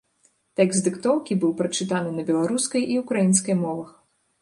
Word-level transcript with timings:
Тэкст 0.59 0.87
дыктоўкі 0.87 1.37
быў 1.45 1.53
прачытаны 1.61 2.17
на 2.17 2.27
беларускай 2.33 2.91
і 2.97 3.01
ўкраінскай 3.07 3.63
мовах. 3.65 3.97